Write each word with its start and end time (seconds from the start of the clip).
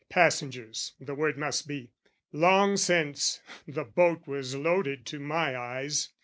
passengers, 0.09 0.93
the 0.99 1.13
word 1.13 1.37
must 1.37 1.67
be." 1.67 1.91
Long 2.31 2.75
since, 2.75 3.39
the 3.67 3.83
boat 3.83 4.25
was 4.25 4.55
loaded 4.55 5.05
to 5.05 5.19
my 5.19 5.55
eyes. 5.55 6.09